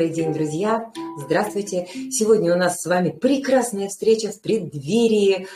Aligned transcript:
Добрый 0.00 0.16
день, 0.16 0.32
друзья! 0.32 0.90
Здравствуйте! 1.26 1.86
Сегодня 2.10 2.54
у 2.54 2.56
нас 2.56 2.76
с 2.80 2.86
вами 2.86 3.10
прекрасная 3.10 3.88
встреча 3.88 4.32
в 4.32 4.40
преддверии 4.40 5.46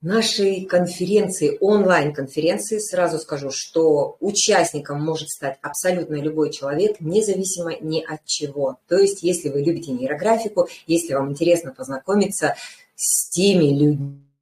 нашей 0.00 0.64
конференции, 0.64 1.56
онлайн-конференции. 1.60 2.80
Сразу 2.80 3.20
скажу, 3.20 3.50
что 3.52 4.16
участником 4.18 5.00
может 5.04 5.28
стать 5.28 5.58
абсолютно 5.62 6.16
любой 6.16 6.50
человек, 6.50 6.98
независимо 6.98 7.76
ни 7.80 8.02
от 8.02 8.24
чего. 8.24 8.76
То 8.88 8.96
есть, 8.98 9.22
если 9.22 9.50
вы 9.50 9.60
любите 9.62 9.92
нейрографику, 9.92 10.66
если 10.88 11.14
вам 11.14 11.30
интересно 11.30 11.72
познакомиться 11.72 12.56
с 12.96 13.30
теми 13.30 13.66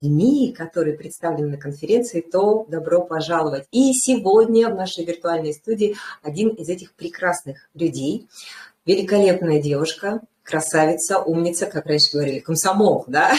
людьми, 0.00 0.54
которые 0.56 0.96
представлены 0.96 1.50
на 1.50 1.58
конференции, 1.58 2.22
то 2.22 2.64
добро 2.70 3.02
пожаловать. 3.02 3.66
И 3.72 3.92
сегодня 3.92 4.70
в 4.70 4.74
нашей 4.74 5.04
виртуальной 5.04 5.52
студии 5.52 5.96
один 6.22 6.48
из 6.48 6.70
этих 6.70 6.94
прекрасных 6.94 7.68
людей– 7.74 8.26
великолепная 8.84 9.60
девушка, 9.60 10.20
красавица, 10.42 11.20
умница, 11.20 11.66
как 11.66 11.86
раньше 11.86 12.12
говорили, 12.12 12.40
комсомол, 12.40 13.04
да? 13.06 13.34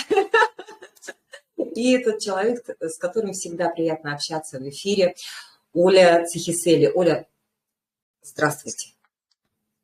И 1.58 1.92
этот 1.94 2.20
человек, 2.20 2.66
с 2.80 2.98
которым 2.98 3.34
всегда 3.34 3.70
приятно 3.70 4.14
общаться 4.14 4.60
в 4.60 4.70
эфире, 4.70 5.16
Оля 5.74 6.26
Цихисели. 6.26 6.90
Оля, 6.94 7.28
здравствуйте. 8.22 8.94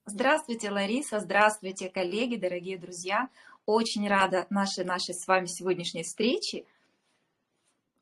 Здравствуйте, 0.06 0.72
Лариса, 0.72 1.20
здравствуйте, 1.20 1.90
коллеги, 1.90 2.38
дорогие 2.38 2.78
друзья. 2.78 3.30
Очень 3.66 4.08
рада 4.08 4.48
нашей, 4.50 4.84
нашей 4.84 5.14
с 5.14 5.28
вами 5.28 5.46
сегодняшней 5.46 6.04
встрече. 6.04 6.66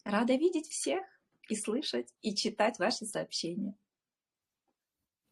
Рада 0.03 0.33
видеть 0.33 0.67
всех 0.69 1.03
и 1.49 1.55
слышать, 1.55 2.07
и 2.21 2.33
читать 2.33 2.79
ваши 2.79 3.05
сообщения. 3.05 3.73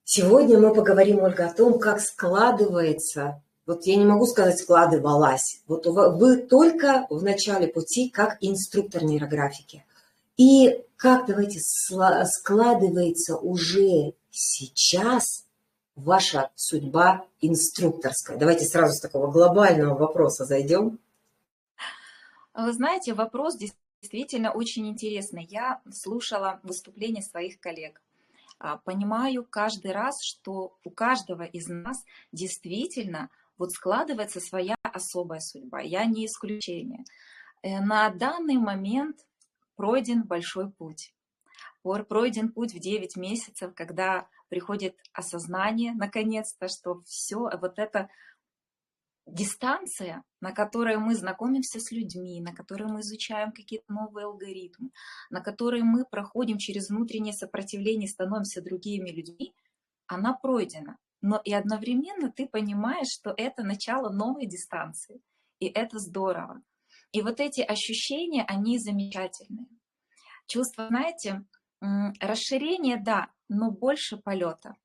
Сегодня 0.09 0.57
мы 0.57 0.73
поговорим, 0.73 1.19
Ольга, 1.19 1.47
о 1.47 1.53
том, 1.53 1.79
как 1.79 1.99
складывается, 1.99 3.43
вот 3.65 3.85
я 3.85 3.97
не 3.97 4.05
могу 4.05 4.25
сказать 4.25 4.57
складывалась, 4.57 5.61
вот 5.67 5.85
вы 5.85 6.37
только 6.37 7.05
в 7.09 7.21
начале 7.23 7.67
пути 7.67 8.09
как 8.09 8.37
инструктор 8.39 9.03
нейрографики. 9.03 9.85
И 10.37 10.81
как, 10.95 11.25
давайте, 11.25 11.59
складывается 11.59 13.35
уже 13.35 14.13
сейчас 14.29 15.45
ваша 15.97 16.51
судьба 16.55 17.25
инструкторская? 17.41 18.37
Давайте 18.37 18.63
сразу 18.63 18.93
с 18.93 19.01
такого 19.01 19.29
глобального 19.29 19.97
вопроса 19.97 20.45
зайдем. 20.45 20.99
Вы 22.53 22.71
знаете, 22.71 23.13
вопрос 23.13 23.57
действительно 23.57 24.53
очень 24.53 24.87
интересный. 24.87 25.45
Я 25.49 25.81
слушала 25.91 26.61
выступления 26.63 27.21
своих 27.21 27.59
коллег. 27.59 28.01
А, 28.59 28.77
понимаю 28.77 29.45
каждый 29.45 29.91
раз, 29.91 30.23
что 30.23 30.77
у 30.83 30.89
каждого 30.89 31.43
из 31.43 31.67
нас 31.67 32.03
действительно 32.31 33.29
вот 33.57 33.71
складывается 33.71 34.39
своя 34.39 34.75
особая 34.81 35.39
судьба. 35.39 35.81
Я 35.81 36.05
не 36.05 36.25
исключение. 36.25 37.03
Э, 37.61 37.79
на 37.79 38.09
данный 38.09 38.57
момент 38.57 39.25
пройден 39.75 40.23
большой 40.23 40.71
путь. 40.71 41.13
Пройден 41.83 42.51
путь 42.51 42.73
в 42.73 42.79
9 42.79 43.15
месяцев, 43.15 43.73
когда 43.73 44.27
приходит 44.49 44.97
осознание, 45.13 45.93
наконец-то, 45.93 46.67
что 46.67 47.01
все 47.05 47.49
вот 47.61 47.79
это 47.79 48.09
дистанция, 49.27 50.23
на 50.39 50.51
которой 50.53 50.97
мы 50.97 51.13
знакомимся 51.13 51.79
с 51.79 51.91
людьми, 51.91 52.41
на 52.41 52.53
которой 52.53 52.87
мы 52.87 53.01
изучаем 53.01 53.51
какие-то 53.51 53.91
новые 53.91 54.25
алгоритмы, 54.25 54.91
на 55.29 55.41
которой 55.41 55.83
мы 55.83 56.05
проходим 56.05 56.57
через 56.57 56.89
внутреннее 56.89 57.33
сопротивление, 57.33 58.07
становимся 58.07 58.61
другими 58.61 59.09
людьми, 59.09 59.53
она 60.07 60.33
пройдена. 60.33 60.97
Но 61.21 61.41
и 61.43 61.53
одновременно 61.53 62.31
ты 62.31 62.47
понимаешь, 62.47 63.09
что 63.09 63.33
это 63.35 63.63
начало 63.63 64.09
новой 64.09 64.45
дистанции. 64.45 65.21
И 65.59 65.67
это 65.67 65.99
здорово. 65.99 66.61
И 67.11 67.21
вот 67.21 67.39
эти 67.39 67.61
ощущения, 67.61 68.45
они 68.47 68.77
замечательные. 68.77 69.67
Чувство, 70.45 70.87
знаете, 70.87 71.43
расширение, 71.81 72.97
да, 72.97 73.31
но 73.49 73.71
больше 73.71 74.17
полета. 74.17 74.75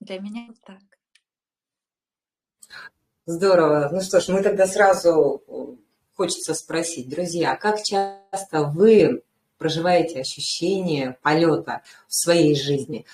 Для 0.00 0.20
меня 0.20 0.46
вот 0.46 0.60
так. 0.62 0.95
Здорово. 3.26 3.88
Ну 3.92 4.00
что 4.00 4.20
ж, 4.20 4.28
мы 4.28 4.42
тогда 4.42 4.66
сразу 4.66 5.42
э, 5.48 5.52
хочется 6.14 6.54
спросить, 6.54 7.08
друзья, 7.08 7.56
как 7.56 7.82
часто 7.82 8.62
вы 8.62 9.22
проживаете 9.58 10.20
ощущение 10.20 11.18
полета 11.22 11.82
в 12.06 12.14
своей 12.14 12.54
жизни? 12.54 13.04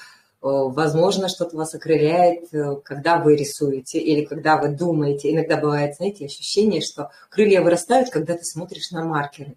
Э, 0.43 0.49
возможно, 0.69 1.29
что-то 1.29 1.57
вас 1.57 1.75
окрыляет, 1.75 2.53
э, 2.53 2.77
когда 2.85 3.19
вы 3.19 3.37
рисуете 3.37 4.01
или 4.01 4.25
когда 4.25 4.59
вы 4.59 4.69
думаете. 4.69 5.33
Иногда 5.33 5.57
бывает, 5.57 5.97
знаете, 5.97 6.27
ощущение, 6.27 6.83
что 6.83 7.11
крылья 7.31 7.63
вырастают, 7.63 8.11
когда 8.11 8.35
ты 8.35 8.45
смотришь 8.45 8.91
на 8.91 9.05
маркеры. 9.05 9.57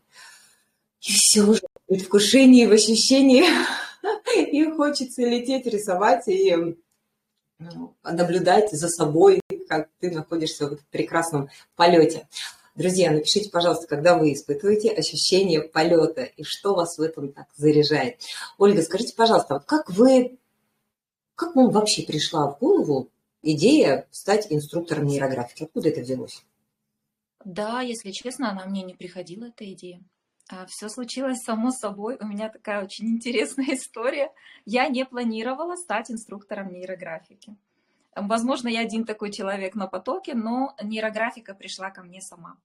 И 1.02 1.12
все 1.12 1.42
уже 1.42 1.62
в 1.62 1.88
предвкушении, 1.88 2.66
в 2.66 2.72
ощущении, 2.72 3.44
и 4.38 4.72
хочется 4.72 5.24
лететь, 5.24 5.66
рисовать 5.66 6.28
и 6.28 6.78
ну, 7.60 7.96
наблюдать 8.04 8.72
за 8.72 8.90
собой, 8.90 9.42
как 9.68 9.90
ты 10.00 10.12
находишься 10.12 10.68
в 10.68 10.74
этом 10.74 10.86
прекрасном 10.92 11.50
полете. 11.76 12.28
Друзья, 12.76 13.12
напишите, 13.12 13.50
пожалуйста, 13.50 13.88
когда 13.88 14.18
вы 14.18 14.34
испытываете 14.34 14.92
ощущение 14.92 15.62
полета 15.62 16.24
и 16.24 16.44
что 16.44 16.76
вас 16.76 16.98
в 16.98 17.02
этом 17.02 17.32
так 17.32 17.48
заряжает. 17.56 18.20
Ольга, 18.58 18.82
скажите, 18.82 19.16
пожалуйста, 19.16 19.56
вот 19.56 19.66
как 19.66 19.90
вы, 19.90 20.38
как 21.36 21.56
вам 21.56 21.70
вообще 21.72 22.04
пришла 22.04 22.52
в 22.52 22.60
голову 22.60 23.10
идея 23.42 24.08
стать 24.12 24.48
инструктором 24.52 25.06
нейрографики? 25.06 25.64
Откуда 25.64 25.90
это 25.90 26.02
взялось? 26.02 26.44
Да, 27.46 27.82
если 27.82 28.12
честно, 28.12 28.52
она 28.52 28.66
мне 28.66 28.82
не 28.82 28.94
приходила, 28.96 29.46
эта 29.46 29.72
идея. 29.72 30.04
А, 30.50 30.66
Все 30.66 30.90
случилось 30.90 31.44
само 31.44 31.72
собой. 31.72 32.18
У 32.20 32.26
меня 32.26 32.50
такая 32.50 32.84
очень 32.84 33.08
интересная 33.08 33.66
история. 33.76 34.32
Я 34.66 34.88
не 34.90 35.06
планировала 35.06 35.76
стать 35.76 36.12
инструктором 36.12 36.74
нейрографики. 36.74 37.56
Возможно, 38.16 38.70
я 38.70 38.80
один 38.82 39.06
такой 39.06 39.32
человек 39.32 39.76
на 39.76 39.88
потоке, 39.88 40.36
но 40.36 40.74
нейрографика 40.82 41.54
пришла 41.54 41.92
ко 41.92 42.02
мне 42.02 42.22
сама. 42.22 42.58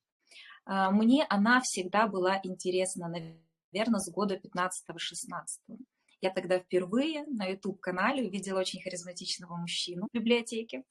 А, 0.65 0.91
мне 0.91 1.27
она 1.29 1.61
всегда 1.61 2.07
была 2.07 2.41
интересна, 2.45 3.09
наверное, 3.09 4.01
с 4.01 4.11
года 4.11 4.37
15-16. 4.37 5.79
Я 6.21 6.31
тогда 6.31 6.59
впервые 6.61 7.25
на 7.27 7.47
YouTube-канале 7.47 8.29
увидела 8.29 8.61
очень 8.61 8.81
харизматичного 8.81 9.57
мужчину 9.57 10.07
в 10.07 10.15
библиотеке, 10.15 10.85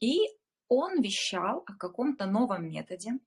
и 0.00 0.20
он 0.68 1.00
вещал 1.02 1.62
о 1.66 1.74
каком-то 1.74 2.26
новом 2.26 2.68
методе, 2.68 3.18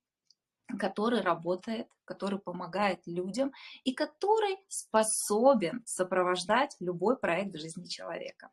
который 0.80 1.22
работает, 1.22 1.88
который 2.06 2.40
помогает 2.40 3.06
людям 3.06 3.54
и 3.84 3.94
который 3.94 4.58
способен 4.68 5.84
сопровождать 5.86 6.76
любой 6.80 7.18
проект 7.18 7.54
в 7.54 7.60
жизни 7.60 7.86
человека. 7.86 8.50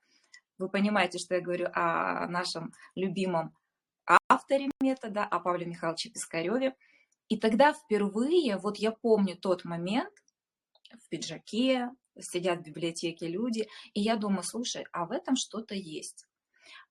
Вы 0.61 0.69
понимаете, 0.69 1.19
что 1.19 1.35
я 1.35 1.41
говорю 1.41 1.69
о 1.73 2.27
нашем 2.29 2.75
любимом 2.95 3.57
авторе 4.29 4.71
метода, 4.83 5.25
о 5.25 5.41
Павле 5.41 5.65
Михайловиче 5.65 6.11
Пискареве. 6.11 6.77
И 7.29 7.39
тогда 7.39 7.73
впервые, 7.73 8.59
вот 8.59 8.77
я 8.77 8.93
помню 8.93 9.39
тот 9.39 9.65
момент, 9.65 10.13
в 10.93 11.09
пиджаке, 11.09 11.91
сидят 12.19 12.59
в 12.59 12.65
библиотеке 12.65 13.27
люди, 13.27 13.69
и 13.95 14.03
я 14.03 14.17
думаю, 14.17 14.43
слушай, 14.43 14.85
а 14.93 15.07
в 15.07 15.13
этом 15.13 15.35
что-то 15.35 15.75
есть. 15.75 16.27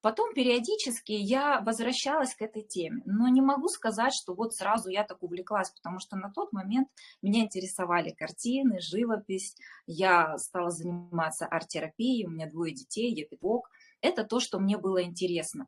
Потом 0.01 0.33
периодически 0.33 1.11
я 1.11 1.59
возвращалась 1.61 2.35
к 2.35 2.41
этой 2.41 2.61
теме, 2.61 3.01
но 3.05 3.27
не 3.27 3.41
могу 3.41 3.67
сказать, 3.67 4.13
что 4.13 4.33
вот 4.33 4.53
сразу 4.53 4.89
я 4.89 5.03
так 5.03 5.21
увлеклась, 5.23 5.71
потому 5.71 5.99
что 5.99 6.15
на 6.15 6.31
тот 6.31 6.53
момент 6.53 6.87
меня 7.21 7.41
интересовали 7.41 8.11
картины, 8.11 8.79
живопись, 8.79 9.55
я 9.87 10.37
стала 10.37 10.69
заниматься 10.69 11.45
арт-терапией, 11.45 12.25
у 12.25 12.29
меня 12.29 12.49
двое 12.49 12.73
детей, 12.73 13.13
я 13.13 13.25
педагог. 13.25 13.69
Это 14.01 14.23
то, 14.23 14.39
что 14.39 14.59
мне 14.59 14.77
было 14.77 15.03
интересно. 15.03 15.67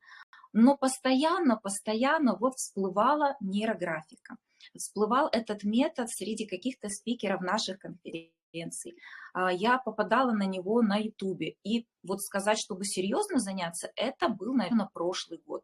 Но 0.54 0.78
постоянно, 0.78 1.58
постоянно 1.58 2.36
вот 2.36 2.56
всплывала 2.56 3.36
нейрографика. 3.40 4.38
Всплывал 4.76 5.28
этот 5.32 5.64
метод 5.64 6.10
среди 6.10 6.46
каких-то 6.46 6.90
спикеров 6.90 7.42
наших 7.42 7.80
конференций 7.80 8.41
конференций. 8.52 8.96
А, 9.34 9.52
я 9.52 9.78
попадала 9.78 10.32
на 10.32 10.46
него 10.46 10.82
на 10.82 10.98
ютубе. 10.98 11.56
И 11.64 11.88
вот 12.04 12.22
сказать, 12.22 12.60
чтобы 12.60 12.86
серьезно 12.86 13.40
заняться, 13.40 13.92
это 13.96 14.30
был, 14.30 14.54
наверное, 14.54 14.90
прошлый 14.94 15.42
год, 15.46 15.64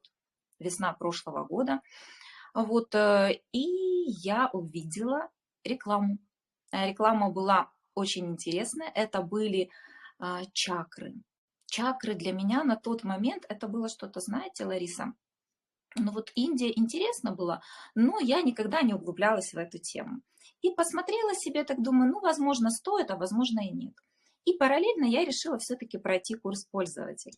весна 0.60 0.94
прошлого 0.94 1.46
года. 1.46 1.82
Вот, 2.54 2.96
э, 2.96 3.42
и 3.52 3.66
я 4.08 4.50
увидела 4.54 5.30
рекламу. 5.64 6.18
Э, 6.72 6.88
реклама 6.88 7.30
была 7.30 7.72
очень 7.94 8.28
интересная. 8.28 8.92
Это 8.96 9.22
были 9.22 9.70
а, 10.20 10.42
чакры. 10.54 11.14
Чакры 11.66 12.14
для 12.14 12.32
меня 12.32 12.64
на 12.64 12.76
тот 12.76 13.04
момент, 13.04 13.46
это 13.50 13.68
было 13.68 13.90
что-то, 13.90 14.20
знаете, 14.22 14.66
Лариса, 14.66 15.14
ну 15.98 16.12
вот 16.12 16.32
Индия 16.36 16.72
интересно 16.76 17.32
было, 17.32 17.62
но 17.96 18.20
я 18.20 18.42
никогда 18.42 18.82
не 18.82 18.94
углублялась 18.94 19.54
в 19.54 19.58
эту 19.58 19.78
тему. 19.78 20.22
И 20.62 20.72
посмотрела 20.72 21.34
себе, 21.36 21.64
так 21.64 21.82
думаю, 21.82 22.12
ну, 22.12 22.20
возможно, 22.20 22.70
стоит, 22.70 23.12
а 23.12 23.18
возможно 23.18 23.62
и 23.62 23.72
нет. 23.72 23.94
И 24.46 24.54
параллельно 24.54 25.06
я 25.06 25.26
решила 25.26 25.58
все-таки 25.60 25.98
пройти 25.98 26.36
курс 26.36 26.66
пользователь. 26.66 27.34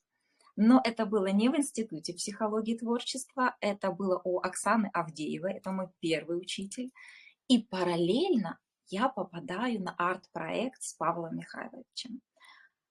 Но 0.56 0.82
это 0.84 1.06
было 1.06 1.28
не 1.28 1.50
в 1.50 1.56
Институте 1.56 2.14
психологии 2.14 2.78
творчества, 2.78 3.56
это 3.62 3.92
было 3.92 4.22
у 4.24 4.40
Оксаны 4.40 4.90
Авдеевой, 4.94 5.54
это 5.54 5.72
мой 5.72 5.88
первый 6.00 6.38
учитель. 6.38 6.92
И 7.48 7.64
параллельно 7.64 8.60
я 8.90 9.10
попадаю 9.10 9.82
на 9.82 9.96
арт-проект 9.98 10.84
с 10.84 10.94
Павлом 10.94 11.38
Михайловичем. 11.38 12.22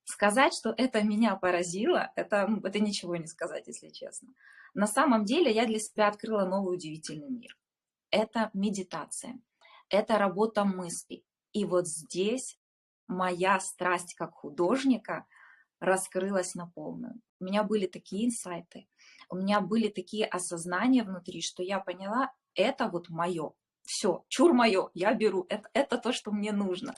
Сказать, 0.04 0.54
что 0.54 0.74
это 0.76 1.02
меня 1.02 1.36
поразило, 1.36 2.10
это, 2.16 2.46
ну, 2.48 2.60
это 2.62 2.80
ничего 2.80 3.16
не 3.16 3.26
сказать, 3.26 3.66
если 3.66 3.90
честно. 3.90 4.30
На 4.74 4.86
самом 4.86 5.24
деле 5.24 5.52
я 5.52 5.66
для 5.66 5.78
себя 5.78 6.08
открыла 6.08 6.44
новый 6.44 6.74
удивительный 6.74 7.30
мир. 7.30 7.56
Это 8.10 8.50
медитация, 8.54 9.40
это 9.88 10.18
работа 10.18 10.64
мыслей. 10.64 11.24
И 11.52 11.64
вот 11.64 11.86
здесь 11.86 12.58
моя 13.06 13.58
страсть 13.60 14.14
как 14.14 14.34
художника 14.34 15.26
раскрылась 15.80 16.54
на 16.54 16.66
полную. 16.66 17.20
У 17.40 17.44
меня 17.44 17.62
были 17.62 17.86
такие 17.86 18.26
инсайты, 18.26 18.88
у 19.28 19.36
меня 19.36 19.60
были 19.60 19.88
такие 19.88 20.26
осознания 20.26 21.04
внутри, 21.04 21.40
что 21.40 21.62
я 21.62 21.78
поняла, 21.78 22.32
это 22.54 22.88
вот 22.88 23.08
мое. 23.08 23.52
Все, 23.84 24.24
чур 24.28 24.52
мое, 24.52 24.90
я 24.94 25.14
беру, 25.14 25.46
это, 25.48 25.70
это 25.72 25.98
то, 25.98 26.12
что 26.12 26.30
мне 26.32 26.52
нужно. 26.52 26.94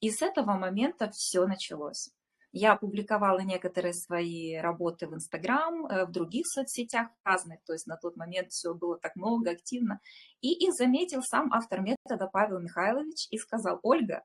И 0.00 0.10
с 0.10 0.22
этого 0.22 0.52
момента 0.52 1.10
все 1.10 1.46
началось. 1.46 2.10
Я 2.52 2.72
опубликовала 2.72 3.40
некоторые 3.40 3.92
свои 3.92 4.56
работы 4.56 5.06
в 5.06 5.14
Инстаграм, 5.14 5.86
э, 5.86 6.06
в 6.06 6.10
других 6.10 6.46
соцсетях 6.46 7.08
разных, 7.22 7.62
то 7.64 7.74
есть 7.74 7.86
на 7.86 7.96
тот 7.96 8.16
момент 8.16 8.52
все 8.52 8.74
было 8.74 8.98
так 8.98 9.16
много, 9.16 9.50
активно. 9.50 10.00
И 10.40 10.52
их 10.52 10.72
заметил 10.74 11.22
сам 11.22 11.52
автор 11.52 11.80
метода 11.80 12.26
Павел 12.26 12.58
Михайлович 12.60 13.26
и 13.30 13.38
сказал, 13.38 13.80
Ольга, 13.82 14.22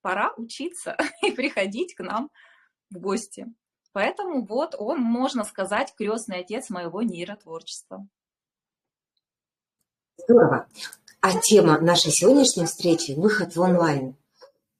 пора 0.00 0.32
учиться 0.36 0.96
и 1.22 1.32
приходить 1.32 1.94
к 1.94 2.02
нам 2.02 2.30
в 2.90 2.98
гости. 2.98 3.46
Поэтому 3.92 4.46
вот 4.46 4.76
он, 4.78 5.00
можно 5.00 5.42
сказать, 5.42 5.92
крестный 5.96 6.40
отец 6.40 6.70
моего 6.70 7.02
нейротворчества. 7.02 8.06
Здорово. 10.16 10.68
А 11.20 11.38
тема 11.40 11.80
нашей 11.80 12.12
сегодняшней 12.12 12.66
встречи– 12.66 13.12
выход 13.16 13.56
в 13.56 13.60
онлайн. 13.60 14.16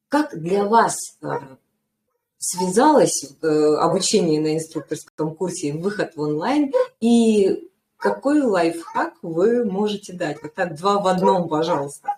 Как 0.08 0.38
для 0.38 0.64
вас 0.64 0.96
э, 1.22 1.26
связалось 2.40 3.22
э, 3.42 3.46
обучение 3.76 4.40
на 4.40 4.56
инструкторском 4.56 5.36
курсе 5.36 5.74
выход 5.74 6.16
в 6.16 6.20
онлайн 6.20 6.72
и 6.98 7.70
какой 7.98 8.40
лайфхак 8.40 9.14
вы 9.22 9.64
можете 9.66 10.14
дать? 10.14 10.42
Вот 10.42 10.54
так 10.54 10.74
два 10.74 11.00
в 11.00 11.06
одном, 11.06 11.48
пожалуйста. 11.48 12.16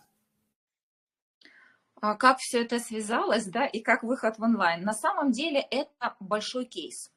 А 2.00 2.14
как 2.14 2.38
все 2.38 2.62
это 2.62 2.78
связалось, 2.78 3.46
да, 3.46 3.66
и 3.66 3.80
как 3.80 4.04
выход 4.04 4.38
в 4.38 4.42
онлайн? 4.42 4.84
На 4.84 4.94
самом 4.94 5.32
деле 5.32 5.60
это 5.60 6.14
большой 6.20 6.66
кейс. 6.66 7.10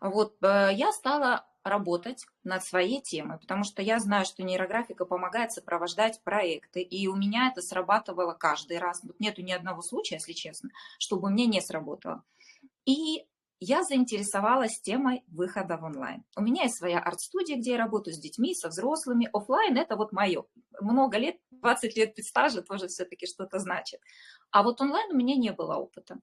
Вот 0.00 0.36
э, 0.42 0.68
я 0.74 0.92
стала 0.92 1.46
работать 1.62 2.26
над 2.42 2.62
своей 2.62 3.00
темой, 3.00 3.38
потому 3.38 3.64
что 3.64 3.80
я 3.80 3.98
знаю, 3.98 4.26
что 4.26 4.42
нейрографика 4.42 5.06
помогает 5.06 5.52
сопровождать 5.52 6.22
проекты, 6.22 6.82
и 6.82 7.06
у 7.08 7.16
меня 7.16 7.48
это 7.50 7.62
срабатывало 7.62 8.34
каждый 8.34 8.78
раз. 8.78 9.00
Вот 9.02 9.18
нету 9.18 9.40
ни 9.40 9.52
одного 9.52 9.80
случая, 9.80 10.16
если 10.16 10.34
честно, 10.34 10.68
чтобы 10.98 11.30
мне 11.30 11.46
не 11.46 11.62
сработало. 11.62 12.22
И 12.84 13.26
я 13.60 13.82
заинтересовалась 13.82 14.80
темой 14.80 15.22
выхода 15.26 15.78
в 15.78 15.84
онлайн. 15.84 16.24
У 16.36 16.42
меня 16.42 16.64
есть 16.64 16.76
своя 16.76 16.98
арт-студия, 16.98 17.56
где 17.56 17.72
я 17.72 17.78
работаю 17.78 18.14
с 18.14 18.18
детьми, 18.18 18.54
со 18.54 18.68
взрослыми. 18.68 19.30
Офлайн 19.32 19.76
это 19.78 19.96
вот 19.96 20.12
мое. 20.12 20.44
Много 20.80 21.18
лет, 21.18 21.36
20 21.50 21.96
лет 21.96 22.14
стажа 22.18 22.62
тоже 22.62 22.88
все-таки 22.88 23.26
что-то 23.26 23.58
значит. 23.58 24.00
А 24.50 24.62
вот 24.62 24.80
онлайн 24.80 25.12
у 25.12 25.16
меня 25.16 25.36
не 25.36 25.52
было 25.52 25.76
опыта. 25.76 26.18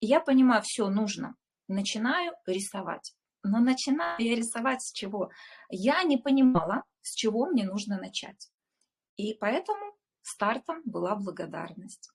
И 0.00 0.06
я 0.06 0.20
понимаю, 0.20 0.62
все 0.62 0.88
нужно. 0.88 1.36
Начинаю 1.68 2.32
рисовать. 2.46 3.14
Но 3.42 3.58
начинаю 3.58 4.16
я 4.18 4.34
рисовать 4.34 4.82
с 4.82 4.92
чего? 4.92 5.30
Я 5.68 6.02
не 6.02 6.16
понимала, 6.16 6.84
с 7.02 7.14
чего 7.14 7.46
мне 7.46 7.64
нужно 7.64 7.98
начать. 7.98 8.50
И 9.16 9.34
поэтому 9.34 9.96
стартом 10.22 10.82
была 10.84 11.14
благодарность. 11.14 12.10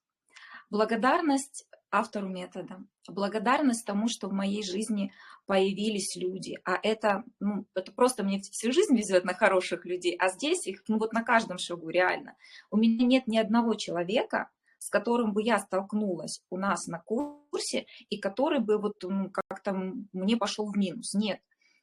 Благодарность 0.70 1.68
автору 2.00 2.27
метода, 2.27 2.83
благодарность 3.07 3.86
тому, 3.86 4.07
что 4.07 4.27
в 4.27 4.33
моей 4.33 4.63
жизни 4.63 5.12
появились 5.45 6.15
люди, 6.15 6.57
а 6.65 6.80
это, 6.81 7.24
ну, 7.39 7.65
это 7.74 7.92
просто 7.92 8.24
мне 8.24 8.39
всю 8.39 8.71
жизнь 8.71 8.95
везет 8.95 9.25
на 9.25 9.33
хороших 9.33 9.86
людей, 9.86 10.15
а 10.18 10.30
здесь 10.30 10.68
их, 10.68 10.83
ну, 10.88 10.97
вот 10.97 11.13
на 11.13 11.24
каждом 11.24 11.57
шагу 11.57 11.89
реально. 11.89 12.36
У 12.71 12.77
меня 12.77 13.06
нет 13.06 13.27
ни 13.27 13.38
одного 13.38 13.75
человека, 13.75 14.50
с 14.80 14.89
которым 14.89 15.33
бы 15.33 15.42
я 15.42 15.59
столкнулась 15.59 16.42
у 16.50 16.57
нас 16.57 16.88
на 16.88 17.00
курсе, 17.00 17.86
и 18.09 18.18
который 18.18 18.59
бы 18.59 18.77
вот 18.77 19.01
ну, 19.03 19.31
как-то 19.31 19.74
мне 20.13 20.38
пошел 20.38 20.71
в 20.71 20.77
минус. 20.77 21.13
Нет. 21.13 21.39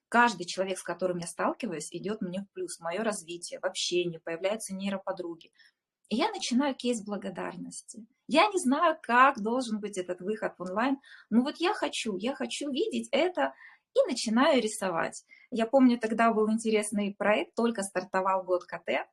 Каждый 0.08 0.44
человек, 0.44 0.78
с 0.78 0.82
которым 0.82 1.18
я 1.18 1.26
сталкиваюсь, 1.26 1.88
идет 1.90 2.20
мне 2.20 2.42
в 2.42 2.52
плюс. 2.52 2.78
Мое 2.80 3.02
развитие, 3.02 3.60
в 3.60 3.64
общении, 3.64 4.18
появляются 4.18 4.74
нейроподруги. 4.74 5.50
И 6.08 6.16
я 6.16 6.30
начинаю 6.30 6.74
кейс 6.74 7.02
благодарности. 7.02 8.06
Я 8.28 8.46
не 8.48 8.58
знаю, 8.58 8.98
как 9.02 9.40
должен 9.40 9.80
быть 9.80 9.98
этот 9.98 10.20
выход 10.20 10.54
в 10.56 10.62
онлайн, 10.62 10.98
но 11.30 11.42
вот 11.42 11.56
я 11.58 11.74
хочу, 11.74 12.16
я 12.16 12.34
хочу 12.34 12.70
видеть 12.70 13.08
это 13.12 13.52
и 13.94 14.08
начинаю 14.08 14.62
рисовать. 14.62 15.24
Я 15.50 15.66
помню, 15.66 15.98
тогда 15.98 16.32
был 16.32 16.50
интересный 16.50 17.14
проект, 17.14 17.54
только 17.54 17.82
стартовал 17.82 18.42
год 18.42 18.64
КТ, 18.64 19.06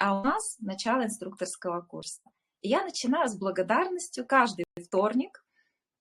а 0.00 0.18
у 0.18 0.24
нас 0.24 0.56
начало 0.58 1.04
инструкторского 1.04 1.82
курса. 1.82 2.20
Я 2.62 2.82
начинаю 2.82 3.28
с 3.28 3.36
благодарностью 3.36 4.26
каждый 4.26 4.64
вторник. 4.82 5.44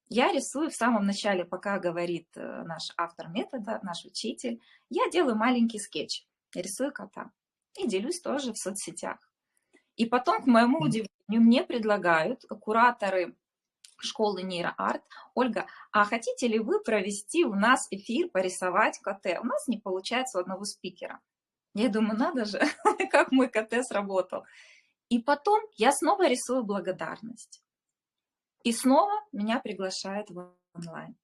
Я 0.09 0.31
рисую 0.31 0.69
в 0.69 0.75
самом 0.75 1.05
начале, 1.05 1.45
пока 1.45 1.77
говорит 1.77 2.27
э, 2.35 2.63
наш 2.63 2.91
автор 2.97 3.29
метода, 3.29 3.79
наш 3.83 4.05
учитель, 4.05 4.61
я 4.89 5.09
делаю 5.09 5.35
маленький 5.35 5.79
скетч, 5.79 6.25
рисую 6.55 6.91
кота 6.91 7.31
и 7.77 7.87
делюсь 7.87 8.21
тоже 8.21 8.53
в 8.53 8.57
соцсетях. 8.57 9.17
И 9.95 10.05
потом, 10.05 10.41
к 10.41 10.47
моему 10.47 10.79
удивлению, 10.79 11.09
мне 11.27 11.63
предлагают 11.63 12.43
кураторы 12.61 13.35
школы 13.97 14.43
нейроарт, 14.43 15.03
Ольга, 15.33 15.67
а 15.91 16.03
хотите 16.03 16.47
ли 16.47 16.59
вы 16.59 16.81
провести 16.81 17.45
у 17.45 17.53
нас 17.53 17.87
эфир, 17.89 18.29
порисовать 18.29 18.99
КТ? 18.99 19.39
У 19.41 19.45
нас 19.45 19.67
не 19.67 19.77
получается 19.77 20.37
у 20.37 20.41
одного 20.41 20.65
спикера. 20.65 21.21
Я 21.73 21.89
думаю, 21.89 22.17
надо 22.17 22.45
же, 22.45 22.59
как 23.11 23.31
мой 23.31 23.49
КТ 23.49 23.85
сработал. 23.85 24.43
И 25.09 25.19
потом 25.19 25.61
я 25.75 25.91
снова 25.91 26.27
рисую 26.27 26.63
благодарность. 26.63 27.63
И 28.63 28.71
снова 28.71 29.11
меня 29.31 29.59
приглашают 29.59 30.29
в 30.29 30.53
онлайн. 30.73 31.15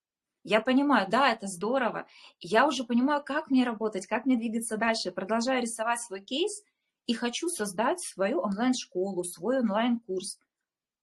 Я 0.44 0.62
понимаю, 0.62 1.08
да, 1.10 1.30
это 1.30 1.48
здорово. 1.48 2.08
Я 2.40 2.66
уже 2.66 2.84
понимаю, 2.84 3.24
как 3.24 3.50
мне 3.50 3.66
работать, 3.66 4.08
как 4.08 4.26
мне 4.26 4.38
двигаться 4.38 4.78
дальше. 4.78 5.12
Продолжаю 5.12 5.62
рисовать 5.62 6.02
свой 6.02 6.22
кейс– 6.22 6.64
и 7.10 7.13
хочу 7.16 7.50
создать 7.50 8.00
свою 8.00 8.39
онлайн-школу, 8.42 9.24
свой 9.24 9.62
онлайн-курс. 9.62 10.38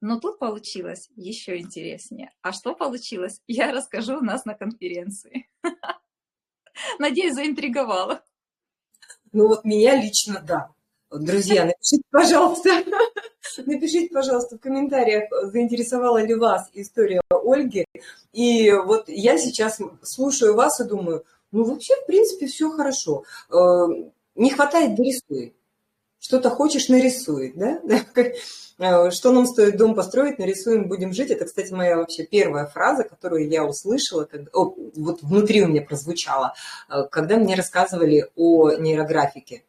Но 0.01 0.21
тут 0.21 0.39
получилось 0.39 1.11
еще 1.17 1.59
интереснее. 1.59 2.33
А 2.43 2.53
что 2.53 2.77
получилось, 2.77 3.41
я 3.49 3.73
расскажу 3.73 4.19
у 4.19 4.25
нас 4.25 4.45
на 4.45 4.55
конференции. 4.55 5.51
Надеюсь, 7.01 7.35
заинтриговала. 7.35 8.23
Ну 9.33 9.49
вот 9.49 9.65
меня 9.65 10.01
лично 10.01 10.41
да. 10.47 10.71
Друзья, 11.11 11.65
напишите, 11.71 12.05
пожалуйста, 12.13 12.85
напишите, 13.67 14.15
пожалуйста, 14.15 14.59
в 14.59 14.61
комментариях, 14.61 15.25
заинтересовала 15.51 16.25
ли 16.25 16.37
вас 16.37 16.71
история 16.75 17.21
Ольги. 17.31 17.85
И 18.33 18.71
вот 18.71 19.09
я 19.09 19.39
сейчас 19.39 19.81
слушаю 20.03 20.55
вас 20.55 20.79
и 20.81 20.85
думаю, 20.85 21.25
ну 21.51 21.65
вообще, 21.65 21.97
в 21.97 22.07
принципе, 22.07 22.47
все 22.47 22.71
хорошо. 22.71 23.25
Э, 23.51 23.87
не 24.37 24.51
хватает, 24.51 24.95
дорисуй 24.95 25.56
что-то 26.27 26.51
хочешь, 26.51 26.89
нарисуй, 26.89 27.53
да? 27.55 27.81
Э, 28.79 29.11
что 29.11 29.33
нам 29.33 29.47
стоит 29.47 29.79
дом 29.79 29.95
построить, 29.95 30.39
нарисуем, 30.39 30.87
будем 30.87 31.15
жить. 31.15 31.31
Это, 31.31 31.47
кстати, 31.47 31.73
моя 31.73 31.97
вообще 31.97 32.27
первая 32.27 32.67
фраза, 32.67 33.05
которую 33.05 33.49
я 33.49 33.65
услышала, 33.65 34.25
когда, 34.25 34.51
о, 34.53 34.75
вот 34.97 35.23
внутри 35.23 35.63
у 35.63 35.69
меня 35.69 35.81
прозвучала, 35.81 36.53
э, 36.91 37.05
когда 37.11 37.39
мне 37.39 37.55
рассказывали 37.55 38.29
о 38.37 38.73
нейрографике. 38.73 39.65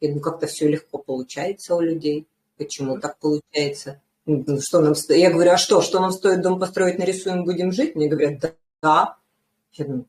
Я 0.00 0.08
думаю, 0.08 0.22
как-то 0.22 0.46
все 0.48 0.68
легко 0.68 0.98
получается 0.98 1.74
у 1.74 1.80
людей. 1.80 2.26
Почему 2.58 2.98
так 2.98 3.16
получается? 3.20 4.02
Ну, 4.26 4.60
что 4.60 4.82
нам 4.82 4.96
сто... 4.96 5.14
Я 5.14 5.30
говорю, 5.30 5.52
а 5.52 5.56
что, 5.56 5.80
что 5.80 6.00
нам 6.00 6.12
стоит 6.12 6.42
дом 6.42 6.60
построить, 6.60 6.98
нарисуем, 6.98 7.44
будем 7.44 7.72
жить? 7.72 7.94
Мне 7.96 8.08
говорят, 8.08 8.38
да. 8.38 8.52
да. 8.82 9.16
Я 9.72 9.86
думаю, 9.86 10.06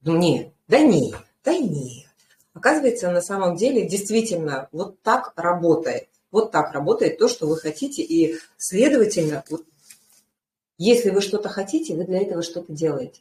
ну 0.00 0.16
нет, 0.16 0.54
да 0.66 0.78
нет, 0.78 1.14
да 1.44 1.58
нет. 1.58 2.07
Оказывается, 2.58 3.08
на 3.12 3.20
самом 3.20 3.54
деле 3.54 3.86
действительно 3.86 4.68
вот 4.72 5.00
так 5.02 5.32
работает. 5.36 6.08
Вот 6.32 6.50
так 6.50 6.72
работает 6.72 7.16
то, 7.16 7.28
что 7.28 7.46
вы 7.46 7.56
хотите. 7.56 8.02
И, 8.02 8.36
следовательно, 8.56 9.44
вот, 9.48 9.62
если 10.76 11.10
вы 11.10 11.20
что-то 11.20 11.48
хотите, 11.48 11.94
вы 11.94 12.02
для 12.02 12.20
этого 12.20 12.42
что-то 12.42 12.72
делаете. 12.72 13.20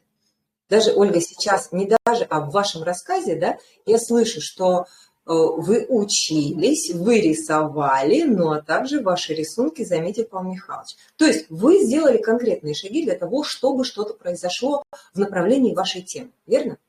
Даже, 0.69 0.91
Ольга, 0.91 1.21
сейчас, 1.21 1.71
не 1.71 1.87
даже, 2.03 2.23
а 2.23 2.41
в 2.41 2.51
вашем 2.51 2.81
рассказе, 2.81 3.35
да, 3.35 3.59
я 3.85 3.99
слышу, 3.99 4.41
что 4.41 4.81
э, 4.81 4.85
вы 5.27 5.85
учились, 5.87 6.89
вы 6.95 7.21
рисовали, 7.21 8.23
но 8.23 8.53
а 8.53 8.61
также 8.63 9.01
ваши 9.01 9.35
рисунки 9.35 9.85
заметил 9.85 10.25
Павел 10.25 10.49
Михайлович. 10.49 10.95
То 11.15 11.25
есть 11.25 11.45
вы 11.51 11.83
сделали 11.83 12.17
конкретные 12.17 12.73
шаги 12.73 13.03
для 13.03 13.15
того, 13.15 13.43
чтобы 13.43 13.85
что-то 13.85 14.15
произошло 14.15 14.83
в 15.13 15.19
направлении 15.19 15.75
вашей 15.75 16.01
темы, 16.01 16.31
верно? 16.47 16.79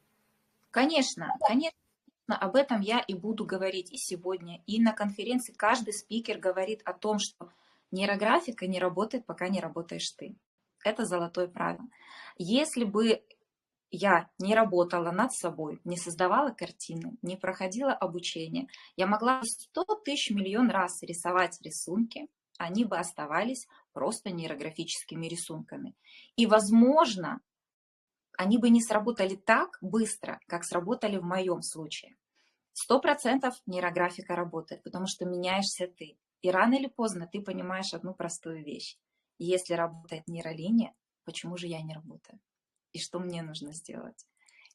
Конечно, 0.71 1.35
конечно, 1.47 1.77
об 2.37 2.57
этом 2.57 2.81
я 2.81 3.01
и 3.01 3.15
буду 3.15 3.45
говорить 3.45 3.93
и 3.93 3.97
сегодня. 3.97 4.63
И 4.67 4.81
на 4.81 4.93
конференции 4.93 5.53
каждый 5.53 5.95
спикер 5.95 6.39
говорит 6.39 6.83
о 6.85 6.93
том, 6.93 7.19
что 7.19 7.51
нейрографика 7.91 8.67
не 8.67 8.79
работает, 8.79 9.27
пока 9.27 9.49
не 9.49 9.61
работаешь 9.61 10.11
ты. 10.11 10.37
Это 10.85 11.05
золотое 11.05 11.49
правило. 11.49 11.89
Если 12.37 12.85
бы 12.85 13.23
я 13.91 14.29
не 14.39 14.55
работала 14.55 15.11
над 15.11 15.33
собой, 15.33 15.81
не 15.85 15.97
создавала 15.97 16.51
картины, 16.51 17.17
не 17.23 17.37
проходила 17.37 17.93
обучение, 17.93 18.69
я 18.97 19.07
могла 19.07 19.43
100 19.43 19.85
тысяч 20.05 20.31
миллион 20.31 20.71
раз 20.71 21.03
рисовать 21.03 21.59
рисунки, 21.63 22.29
они 22.59 22.85
бы 22.85 22.99
оставались 22.99 23.67
просто 23.93 24.31
нейрографическими 24.31 25.27
рисунками. 25.27 25.95
И, 26.37 26.47
возможно, 26.47 27.41
они 28.39 28.57
бы 28.57 28.71
не 28.71 28.81
сработали 28.81 29.35
так 29.35 29.79
быстро, 29.81 30.39
как 30.47 30.63
сработали 30.63 31.17
в 31.17 31.25
моем 31.25 31.61
случае. 31.61 32.17
Сто 32.73 33.01
процентов 33.01 33.57
нейрографика 33.67 34.37
работает, 34.37 34.85
потому 34.85 35.09
что 35.09 35.27
меняешься 35.27 35.89
ты. 35.89 36.17
И 36.41 36.51
рано 36.53 36.75
или 36.75 36.87
поздно 36.87 37.29
ты 37.31 37.43
понимаешь 37.43 37.93
одну 37.93 38.15
простую 38.15 38.65
вещь. 38.65 38.97
Если 39.39 39.75
работает 39.75 40.29
нейролиния, 40.29 40.95
почему 41.25 41.57
же 41.57 41.67
я 41.67 41.83
не 41.83 41.93
работаю? 41.93 42.39
И 42.93 43.01
что 43.01 43.19
мне 43.19 43.43
нужно 43.43 43.73
сделать? 43.73 44.25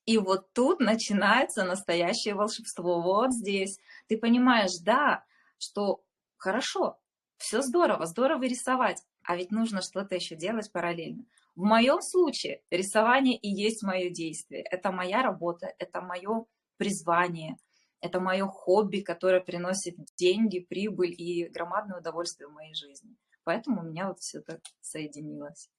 И 0.06 0.18
вот 0.18 0.52
тут 0.52 0.82
начинается 0.82 1.64
настоящее 1.64 2.36
волшебство. 2.36 3.02
Вот 3.02 3.32
здесь. 3.32 3.80
Ты 4.10 4.18
понимаешь, 4.18 4.78
да, 4.82 5.24
что 5.58 6.04
хорошо, 6.36 7.00
все 7.38 7.62
здорово, 7.62 8.08
здорово 8.08 8.44
рисовать, 8.44 9.02
а 9.24 9.38
ведь 9.38 9.52
нужно 9.52 9.82
что-то 9.82 10.16
еще 10.16 10.36
делать 10.36 10.70
параллельно. 10.70 11.24
В 11.56 11.62
моем 11.62 12.02
случае 12.02 12.62
рисование 12.72 13.38
и 13.38 13.48
есть 13.48 13.84
мое 13.84 14.10
действие. 14.10 14.64
Это 14.64 14.92
моя 14.92 15.22
работа, 15.22 15.72
это 15.78 16.02
мое 16.02 16.46
призвание, 16.78 17.58
это 18.02 18.20
мое 18.20 18.48
хобби, 18.48 19.00
которое 19.00 19.40
приносит 19.40 19.96
деньги, 20.18 20.60
прибыль 20.60 21.14
и 21.16 21.48
громадное 21.50 22.00
удовольствие 22.00 22.48
в 22.48 22.54
моей 22.54 22.74
жизни. 22.74 23.16
Поэтому 23.44 23.82
у 23.82 23.86
меня 23.86 24.08
вот 24.08 24.20
все 24.20 24.42
так 24.42 24.62
соединилось. 24.82 25.70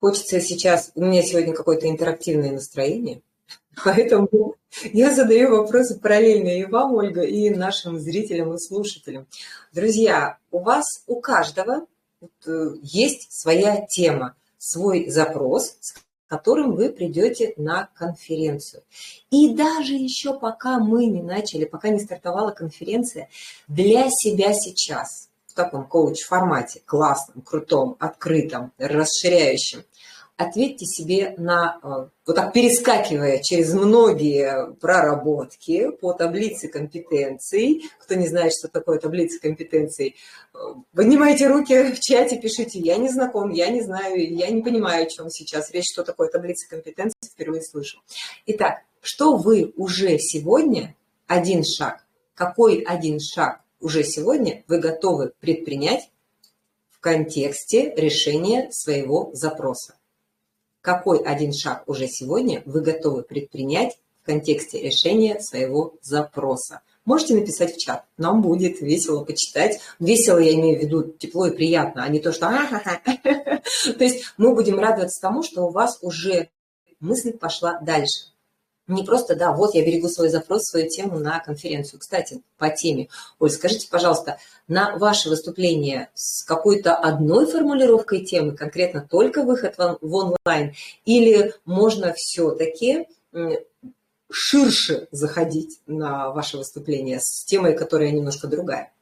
Хочется 0.00 0.40
сейчас, 0.40 0.92
у 0.94 1.02
меня 1.02 1.22
сегодня 1.22 1.52
какое-то 1.52 1.88
интерактивное 1.88 2.52
настроение, 2.52 3.22
поэтому 3.84 4.54
я 4.84 5.12
задаю 5.12 5.50
вопросы 5.50 5.98
параллельно 5.98 6.48
и 6.48 6.64
вам, 6.64 6.94
Ольга, 6.94 7.22
и 7.22 7.50
нашим 7.50 7.98
зрителям 7.98 8.54
и 8.54 8.58
слушателям. 8.58 9.26
Друзья, 9.72 10.38
у 10.50 10.60
вас, 10.60 11.02
у 11.06 11.20
каждого 11.20 11.86
есть 12.82 13.32
своя 13.32 13.86
тема, 13.86 14.34
свой 14.58 15.08
запрос, 15.08 15.76
с 15.80 15.94
которым 16.28 16.76
вы 16.76 16.90
придете 16.90 17.54
на 17.56 17.88
конференцию. 17.94 18.84
И 19.30 19.54
даже 19.54 19.94
еще 19.94 20.38
пока 20.38 20.78
мы 20.78 21.06
не 21.06 21.22
начали, 21.22 21.64
пока 21.64 21.88
не 21.88 21.98
стартовала 21.98 22.52
конференция, 22.52 23.28
для 23.66 24.08
себя 24.10 24.52
сейчас, 24.54 25.28
в 25.46 25.54
таком 25.54 25.88
коуч-формате, 25.88 26.82
классном, 26.86 27.42
крутом, 27.42 27.96
открытом, 27.98 28.72
расширяющем, 28.78 29.82
ответьте 30.40 30.86
себе 30.86 31.34
на, 31.36 31.78
э, 31.82 32.08
вот 32.26 32.36
так 32.36 32.52
перескакивая 32.54 33.40
через 33.42 33.74
многие 33.74 34.74
проработки 34.80 35.90
по 35.90 36.14
таблице 36.14 36.68
компетенций, 36.68 37.90
кто 37.98 38.14
не 38.14 38.26
знает, 38.26 38.52
что 38.58 38.68
такое 38.68 38.98
таблица 38.98 39.38
компетенций, 39.38 40.16
э, 40.54 40.58
поднимайте 40.94 41.46
руки 41.46 41.92
в 41.92 42.00
чате, 42.00 42.38
пишите, 42.38 42.78
я 42.78 42.96
не 42.96 43.10
знаком, 43.10 43.50
я 43.50 43.68
не 43.68 43.82
знаю, 43.82 44.16
я 44.34 44.48
не 44.48 44.62
понимаю, 44.62 45.06
о 45.06 45.10
чем 45.10 45.28
сейчас 45.28 45.70
речь, 45.72 45.92
что 45.92 46.04
такое 46.04 46.28
таблица 46.28 46.68
компетенций, 46.70 47.14
впервые 47.22 47.62
слышу. 47.62 47.98
Итак, 48.46 48.80
что 49.02 49.36
вы 49.36 49.74
уже 49.76 50.18
сегодня, 50.18 50.96
один 51.26 51.64
шаг, 51.64 52.06
какой 52.34 52.80
один 52.80 53.20
шаг 53.20 53.60
уже 53.78 54.04
сегодня 54.04 54.64
вы 54.68 54.78
готовы 54.78 55.32
предпринять 55.40 56.10
в 56.90 56.98
контексте 57.00 57.92
решения 57.94 58.68
своего 58.72 59.30
запроса? 59.34 59.99
Какой 60.80 61.18
один 61.18 61.52
шаг 61.52 61.84
уже 61.86 62.06
сегодня 62.08 62.62
вы 62.64 62.80
готовы 62.80 63.22
предпринять 63.22 63.98
в 64.22 64.26
контексте 64.26 64.80
решения 64.80 65.40
своего 65.40 65.94
запроса. 66.02 66.82
Можете 67.04 67.34
написать 67.34 67.74
в 67.74 67.78
чат. 67.78 68.04
Нам 68.18 68.42
будет 68.42 68.80
весело 68.80 69.24
почитать. 69.24 69.80
Весело 69.98 70.38
я 70.38 70.52
имею 70.54 70.78
в 70.78 70.82
виду 70.82 71.02
тепло 71.02 71.46
и 71.46 71.56
приятно, 71.56 72.04
а 72.04 72.08
не 72.08 72.20
то, 72.20 72.32
что 72.32 72.46
То 73.98 74.04
есть 74.04 74.24
мы 74.36 74.54
будем 74.54 74.78
радоваться 74.78 75.20
тому, 75.20 75.42
что 75.42 75.66
у 75.66 75.70
вас 75.70 75.98
уже 76.02 76.50
мысль 77.00 77.32
пошла 77.32 77.80
дальше. 77.80 78.30
Не 78.90 79.04
просто, 79.04 79.36
да, 79.36 79.52
вот 79.52 79.74
я 79.76 79.86
берегу 79.86 80.08
свой 80.08 80.30
запрос, 80.30 80.64
свою 80.64 80.88
тему 80.88 81.16
на 81.20 81.38
конференцию. 81.38 82.00
Кстати, 82.00 82.42
по 82.58 82.70
теме. 82.70 83.08
Оль, 83.38 83.50
скажите, 83.50 83.88
пожалуйста, 83.88 84.38
на 84.66 84.96
ваше 84.96 85.28
выступление 85.28 86.10
с 86.14 86.42
какой-то 86.42 86.96
одной 86.96 87.46
формулировкой 87.46 88.24
темы, 88.24 88.56
конкретно 88.56 89.06
только 89.08 89.44
выход 89.44 89.76
в 89.78 90.12
онлайн, 90.12 90.74
или 91.04 91.54
можно 91.64 92.12
все-таки 92.14 93.06
ширше 94.28 95.06
заходить 95.12 95.80
на 95.86 96.30
ваше 96.30 96.56
выступление 96.56 97.20
с 97.20 97.44
темой, 97.44 97.76
которая 97.76 98.10
немножко 98.10 98.48
другая? 98.48 98.92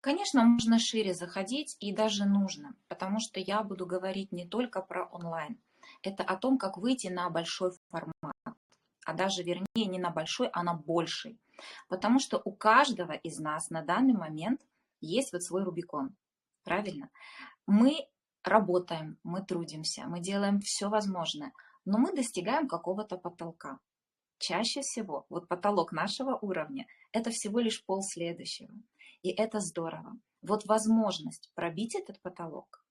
Конечно, 0.00 0.42
можно 0.42 0.78
шире 0.78 1.12
заходить 1.12 1.76
и 1.80 1.92
даже 1.92 2.24
нужно, 2.24 2.74
потому 2.88 3.20
что 3.20 3.40
я 3.40 3.62
буду 3.62 3.84
говорить 3.84 4.32
не 4.32 4.46
только 4.46 4.80
про 4.80 5.04
онлайн. 5.12 5.58
Это 6.02 6.22
о 6.22 6.36
том, 6.36 6.56
как 6.56 6.78
выйти 6.78 7.08
на 7.08 7.28
большой 7.28 7.72
формат 7.90 8.14
а 9.04 9.14
даже 9.14 9.42
вернее 9.42 9.86
не 9.86 9.98
на 9.98 10.10
большой, 10.10 10.48
а 10.48 10.62
на 10.62 10.74
больший. 10.74 11.38
Потому 11.88 12.18
что 12.18 12.40
у 12.44 12.52
каждого 12.52 13.12
из 13.12 13.38
нас 13.38 13.70
на 13.70 13.82
данный 13.82 14.14
момент 14.14 14.60
есть 15.00 15.32
вот 15.32 15.42
свой 15.42 15.64
Рубикон. 15.64 16.16
Правильно? 16.64 17.10
Мы 17.66 18.08
работаем, 18.44 19.18
мы 19.22 19.42
трудимся, 19.44 20.04
мы 20.06 20.20
делаем 20.20 20.60
все 20.60 20.88
возможное, 20.88 21.52
но 21.84 21.98
мы 21.98 22.14
достигаем 22.14 22.68
какого-то 22.68 23.16
потолка. 23.18 23.78
Чаще 24.38 24.80
всего 24.80 25.26
вот 25.28 25.48
потолок 25.48 25.92
нашего 25.92 26.36
уровня– 26.40 26.86
это 27.12 27.30
всего 27.30 27.60
лишь 27.60 27.84
пол 27.84 28.02
следующего. 28.02 28.72
И 29.22 29.30
это 29.30 29.60
здорово. 29.60 30.18
Вот 30.40 30.64
возможность 30.64 31.50
пробить 31.54 31.94
этот 31.94 32.20
потолок, 32.22 32.82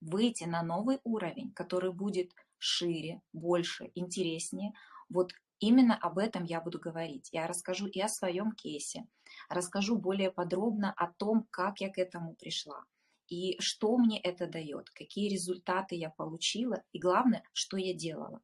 выйти 0.00 0.44
на 0.44 0.62
новый 0.62 1.00
уровень, 1.02 1.52
который 1.52 1.92
будет 1.92 2.32
шире, 2.58 3.20
больше, 3.32 3.90
интереснее, 3.96 4.72
вот 5.08 5.32
Именно 5.66 5.96
об 5.96 6.18
этом 6.18 6.44
я 6.44 6.60
буду 6.60 6.78
говорить. 6.78 7.30
Я 7.32 7.46
расскажу 7.46 7.86
и 7.86 7.98
о 7.98 8.08
своем 8.08 8.52
кейсе, 8.52 9.06
расскажу 9.48 9.96
более 9.96 10.30
подробно 10.30 10.92
о 10.92 11.10
том, 11.10 11.46
как 11.50 11.80
я 11.80 11.88
к 11.88 11.96
этому 11.96 12.34
пришла 12.34 12.84
и 13.28 13.56
что 13.60 13.96
мне 13.96 14.20
это 14.20 14.46
дает, 14.46 14.90
какие 14.90 15.30
результаты 15.30 15.94
я 15.94 16.10
получила 16.10 16.82
и 16.92 16.98
главное, 16.98 17.42
что 17.54 17.78
я 17.78 17.94
делала. 17.94 18.42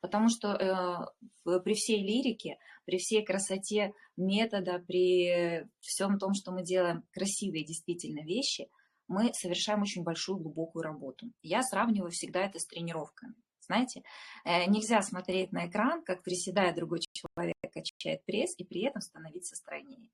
Потому 0.00 0.30
что 0.30 1.12
э, 1.44 1.60
при 1.60 1.74
всей 1.74 2.02
лирике, 2.02 2.56
при 2.86 2.96
всей 2.96 3.22
красоте 3.22 3.92
метода, 4.16 4.78
при 4.78 5.68
всем 5.80 6.18
том, 6.18 6.32
что 6.32 6.52
мы 6.52 6.62
делаем 6.62 7.04
красивые 7.12 7.66
действительно 7.66 8.24
вещи, 8.24 8.70
мы 9.08 9.34
совершаем 9.34 9.82
очень 9.82 10.04
большую 10.04 10.38
глубокую 10.38 10.84
работу. 10.84 11.26
Я 11.42 11.62
сравниваю 11.62 12.12
всегда 12.12 12.40
это 12.46 12.58
с 12.58 12.64
тренировками. 12.64 13.34
Знаете, 13.62 14.02
э, 14.44 14.66
нельзя 14.66 15.02
смотреть 15.02 15.52
на 15.52 15.66
экран, 15.66 16.02
как 16.02 16.22
приседая 16.22 16.74
другой 16.74 17.00
человек, 17.12 17.54
качает 17.72 18.24
пресс, 18.24 18.54
и 18.58 18.64
при 18.64 18.82
этом 18.82 19.00
становиться 19.00 19.56
стройнее. 19.56 20.10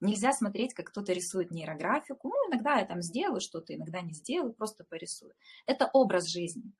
Нельзя 0.00 0.32
смотреть, 0.32 0.74
как 0.74 0.86
кто-то 0.86 1.12
рисует 1.12 1.50
нейрографику. 1.50 2.28
Ну, 2.28 2.34
иногда 2.50 2.78
я 2.78 2.86
там 2.86 3.02
сделаю 3.02 3.40
что-то, 3.40 3.74
иногда 3.74 4.00
не 4.00 4.12
сделаю, 4.12 4.54
просто 4.54 4.84
порисую. 4.84 5.34
Это 5.66 5.90
образ 5.92 6.28
жизни. 6.28 6.72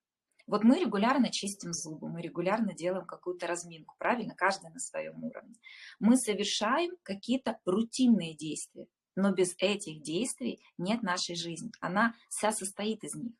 Вот 0.46 0.64
мы 0.64 0.80
регулярно 0.80 1.30
чистим 1.30 1.72
зубы, 1.72 2.08
мы 2.08 2.22
регулярно 2.22 2.74
делаем 2.74 3.06
какую-то 3.06 3.46
разминку, 3.46 3.94
правильно? 3.98 4.34
Каждый 4.34 4.70
на 4.70 4.80
своем 4.80 5.22
уровне. 5.22 5.54
Мы 6.00 6.16
совершаем 6.16 6.96
какие-то 7.02 7.60
рутинные 7.64 8.34
действия, 8.34 8.86
но 9.16 9.32
без 9.32 9.54
этих 9.58 10.02
действий 10.02 10.60
нет 10.76 11.02
нашей 11.02 11.36
жизни. 11.36 11.70
Она 11.80 12.14
вся 12.28 12.52
состоит 12.52 13.04
из 13.04 13.14
них. 13.14 13.34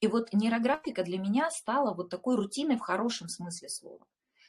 И 0.00 0.06
вот 0.06 0.32
нейрографика 0.32 1.04
для 1.04 1.18
меня 1.18 1.50
стала 1.50 1.94
вот 1.94 2.08
такой 2.08 2.36
рутиной 2.36 2.76
в 2.76 2.80
хорошем 2.80 3.28
смысле 3.28 3.68
слова. 3.68 4.06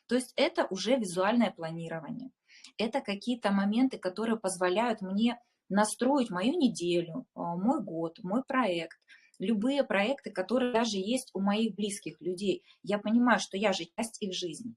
То 0.08 0.16
есть 0.16 0.34
это 0.36 0.66
уже 0.70 0.96
визуальное 0.96 1.52
планирование. 1.52 2.32
Это 2.78 3.02
какие-то 3.02 3.52
моменты, 3.52 3.98
которые 3.98 4.38
позволяют 4.38 5.02
мне 5.02 5.40
настроить 5.70 6.30
мою 6.30 6.58
неделю, 6.58 7.26
а, 7.34 7.56
мой 7.56 7.82
год, 7.82 8.20
мой 8.24 8.44
проект, 8.44 8.98
любые 9.40 9.84
проекты, 9.84 10.32
которые 10.32 10.74
даже 10.74 10.98
есть 10.98 11.32
у 11.34 11.40
моих 11.40 11.76
близких 11.76 12.20
людей. 12.22 12.64
Я 12.84 12.98
понимаю, 12.98 13.40
что 13.40 13.58
я 13.58 13.74
же 13.74 13.86
часть 13.98 14.22
их 14.22 14.34
жизни. 14.34 14.76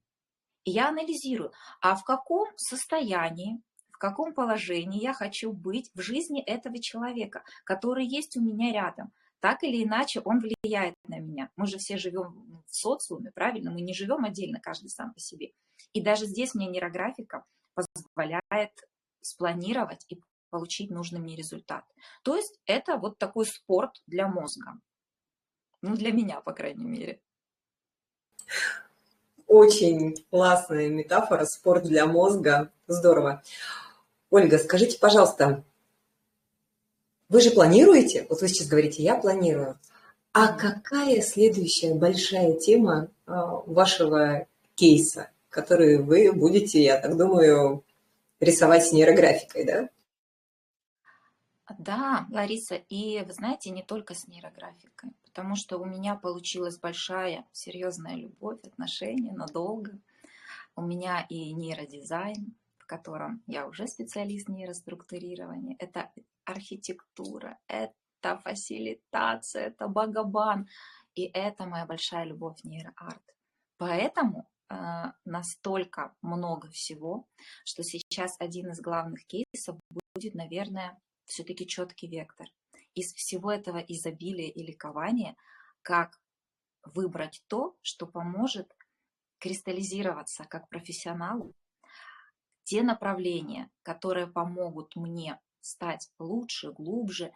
И 0.63 0.71
я 0.71 0.89
анализирую, 0.89 1.51
а 1.81 1.95
в 1.95 2.03
каком 2.03 2.47
состоянии, 2.57 3.61
в 3.91 3.97
каком 3.97 4.33
положении 4.33 5.01
я 5.01 5.13
хочу 5.13 5.51
быть 5.53 5.91
в 5.93 6.01
жизни 6.01 6.41
этого 6.41 6.81
человека, 6.81 7.43
который 7.65 8.05
есть 8.05 8.35
у 8.35 8.41
меня 8.41 8.73
рядом– 8.73 9.13
так 9.45 9.61
или 9.61 9.83
иначе 9.83 10.21
он 10.21 10.39
влияет 10.39 10.95
на 11.07 11.19
меня. 11.19 11.51
Мы 11.55 11.67
же 11.67 11.77
все 11.77 11.97
живем 11.97 12.63
в 12.65 12.75
социуме, 12.75 13.31
правильно? 13.31 13.69
Мы 13.69 13.81
не 13.81 13.93
живем 13.93 14.25
отдельно, 14.25 14.59
каждый 14.59 14.89
сам 14.89 15.13
по 15.13 15.19
себе. 15.19 15.51
И 15.93 16.01
даже 16.01 16.25
здесь 16.25 16.55
мне 16.55 16.65
нейрографика 16.65 17.45
позволяет 17.75 18.71
спланировать 19.21 20.03
и 20.09 20.19
получить 20.49 20.89
нужный 20.89 21.19
мне 21.19 21.35
результат. 21.35 21.85
То 22.23 22.35
есть 22.35 22.59
это 22.65 22.97
вот 22.97 23.19
такой 23.19 23.45
спорт 23.45 24.01
для 24.07 24.27
мозга. 24.27 24.79
Ну, 25.83 25.95
для 25.95 26.11
меня, 26.11 26.41
по 26.41 26.51
крайней 26.51 26.85
мере. 26.85 27.21
Очень 29.45 30.25
классная 30.31 30.89
метафора, 30.89 31.45
спорт 31.45 31.83
для 31.83 32.07
мозга. 32.07 32.73
Здорово. 32.87 33.43
Ольга, 34.31 34.57
скажите, 34.57 34.97
пожалуйста, 34.97 35.63
вы 37.29 37.41
же 37.41 37.51
планируете, 37.51 38.25
вот 38.29 38.41
вы 38.41 38.47
сейчас 38.47 38.67
говорите, 38.67 39.03
я 39.03 39.15
планирую, 39.15 39.79
а 40.33 40.53
какая 40.53 41.21
следующая 41.21 41.93
большая 41.95 42.53
тема 42.53 43.09
а, 43.25 43.61
вашего 43.65 44.47
кейса, 44.75 45.31
который 45.49 45.97
вы 45.97 46.33
будете, 46.33 46.83
я 46.83 46.99
так 46.99 47.17
думаю, 47.17 47.83
рисовать 48.39 48.85
с 48.85 48.91
нейрографикой, 48.91 49.65
да? 49.65 49.89
Да, 51.79 52.27
Лариса, 52.29 52.75
и 52.75 53.23
вы 53.25 53.33
знаете, 53.33 53.71
не 53.71 53.81
только 53.81 54.13
с 54.13 54.27
нейрографикой, 54.27 55.11
потому 55.23 55.55
что 55.55 55.77
у 55.79 55.85
меня 55.85 56.15
получилась 56.15 56.77
большая, 56.77 57.45
серьезная 57.51 58.15
любовь, 58.15 58.59
отношения 58.63 59.31
надолго. 59.31 59.97
У 60.75 60.81
меня 60.81 61.25
и 61.27 61.53
нейродизайн, 61.53 62.53
в 62.77 62.85
котором 62.85 63.41
я 63.47 63.67
уже 63.67 63.87
специалист 63.87 64.47
нейроструктурирования, 64.47 65.75
это 65.79 66.11
архитектура, 66.45 67.57
это 67.67 68.37
фасилитация, 68.43 69.67
это 69.67 69.87
багабан, 69.87 70.67
и 71.15 71.23
это 71.33 71.65
моя 71.65 71.85
большая 71.85 72.25
любовь 72.25 72.63
нейроарт. 72.63 73.23
Поэтому 73.77 74.49
э, 74.69 74.75
настолько 75.25 76.15
много 76.21 76.69
всего, 76.69 77.27
что 77.63 77.83
сейчас 77.83 78.35
один 78.39 78.71
из 78.71 78.81
главных 78.81 79.25
кейсов 79.25 79.79
будет, 79.89 80.35
наверное, 80.35 80.99
все-таки 81.25 81.67
четкий 81.67 82.07
вектор. 82.07 82.47
Из 82.93 83.13
всего 83.13 83.51
этого 83.51 83.77
изобилия 83.77 84.49
и 84.49 84.63
ликования, 84.63 85.35
как 85.81 86.19
выбрать 86.83 87.43
то, 87.47 87.75
что 87.81 88.07
поможет 88.07 88.71
кристаллизироваться 89.39 90.45
как 90.45 90.69
профессионалу, 90.69 91.53
те 92.63 92.81
направления, 92.81 93.69
которые 93.83 94.27
помогут 94.27 94.95
мне 94.95 95.39
стать 95.65 96.11
лучше, 96.19 96.71
глубже, 96.71 97.31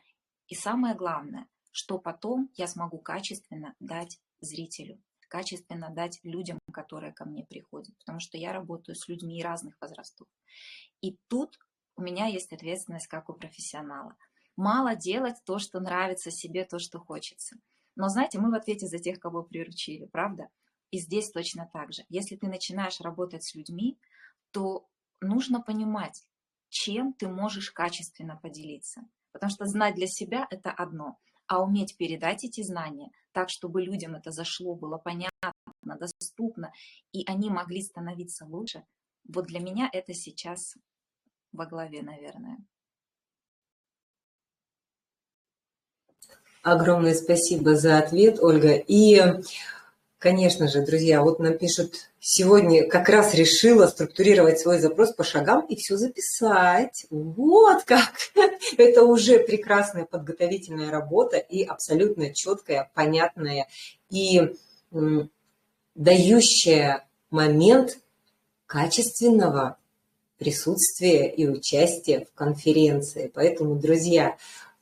и 0.48 0.56
самое 0.56 0.94
главное, 0.94 1.48
что 1.72 1.98
потом 1.98 2.50
я 2.56 2.68
смогу 2.68 3.00
качественно 3.00 3.76
дать 3.80 4.20
зрителю, 4.40 5.02
качественно 5.28 5.90
дать 5.90 6.20
людям, 6.24 6.60
которые 6.72 7.12
ко 7.12 7.26
мне 7.26 7.44
приходят, 7.44 7.98
потому 7.98 8.20
что 8.20 8.38
я 8.38 8.54
работаю 8.54 8.96
с 8.96 9.08
людьми 9.08 9.42
разных 9.42 9.76
возрастов. 9.82 10.28
И 11.02 11.18
тут 11.28 11.58
у 11.96 12.02
меня 12.02 12.28
есть 12.28 12.54
ответственность 12.54 13.08
как 13.08 13.30
у 13.30 13.34
профессионала. 13.34 14.16
Мало 14.56 14.96
делать 14.96 15.38
то, 15.46 15.58
что 15.58 15.80
нравится 15.80 16.30
себе, 16.30 16.66
то, 16.66 16.78
что 16.78 17.00
хочется. 17.00 17.56
Но 17.96 18.10
знаете, 18.10 18.40
мы 18.40 18.52
в 18.52 18.56
ответе 18.56 18.88
за 18.88 19.00
тех, 19.00 19.20
кого 19.20 19.42
приручили, 19.44 20.06
правда? 20.06 20.50
И 20.92 21.00
здесь 21.00 21.32
точно 21.32 21.70
так 21.74 21.94
же. 21.94 22.04
Если 22.10 22.36
ты 22.36 22.48
начинаешь 22.48 23.02
работать 23.02 23.44
с 23.44 23.56
людьми, 23.56 24.00
то 24.52 24.88
нужно 25.20 25.62
понимать, 25.62 26.24
чем 26.69 27.13
ты 27.13 27.27
можешь 27.27 27.71
качественно 27.71 28.38
поделиться. 28.38 29.01
Потому 29.32 29.51
что 29.51 29.65
знать 29.65 29.95
для 29.95 30.08
себя– 30.08 30.47
это 30.49 30.71
одно, 30.71 31.17
а 31.47 31.62
уметь 31.63 31.97
передать 31.97 32.43
эти 32.43 32.62
знания 32.63 33.12
так, 33.32 33.49
чтобы 33.49 33.82
людям 33.82 34.15
это 34.15 34.32
зашло, 34.32 34.75
было 34.75 34.97
понятно, 34.97 35.53
доступно, 35.84 36.71
и 37.12 37.23
они 37.27 37.49
могли 37.49 37.82
становиться 37.82 38.45
лучше, 38.45 38.84
вот 39.27 39.45
для 39.45 39.60
меня 39.60 39.89
это 39.91 40.13
сейчас 40.13 40.75
во 41.51 41.65
главе, 41.65 42.01
наверное. 42.01 42.58
Огромное 46.62 47.13
спасибо 47.13 47.75
за 47.75 47.99
ответ, 47.99 48.39
Ольга. 48.39 48.73
И, 48.75 49.21
конечно 50.19 50.67
же, 50.67 50.86
друзья, 50.86 51.23
вот 51.23 51.39
нам 51.39 51.58
пишут, 51.58 51.93
сегодня 52.19 52.88
как 52.88 53.10
раз 53.10 53.34
решила 53.34 53.88
структурировать 53.88 54.60
свой 54.60 54.79
запрос 54.79 55.13
по 55.13 55.23
шагам 55.23 55.65
и 55.65 55.75
все 55.75 55.95
записать. 55.95 57.05
Вот 57.10 57.84
как! 57.86 58.12
Это 58.77 59.03
уже 59.03 59.39
прекрасная 59.39 60.05
подготовительная 60.05 60.91
работа 60.91 61.38
и 61.38 61.63
абсолютно 61.63 62.34
четкая, 62.34 62.91
понятная 62.93 63.67
и 64.10 64.41
дающая 65.95 67.08
момент 67.32 67.97
качественного 68.65 69.77
присутствия 70.38 71.29
и 71.29 71.47
участия 71.47 72.25
в 72.25 72.34
конференции. 72.38 73.32
Поэтому, 73.34 73.75
друзья, 73.75 74.38